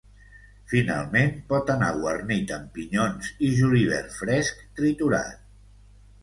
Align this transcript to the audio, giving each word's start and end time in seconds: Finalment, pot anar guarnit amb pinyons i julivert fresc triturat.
Finalment, 0.69 1.35
pot 1.51 1.69
anar 1.73 1.89
guarnit 1.97 2.53
amb 2.55 2.71
pinyons 2.79 3.29
i 3.49 3.51
julivert 3.59 4.17
fresc 4.23 4.65
triturat. 4.81 5.39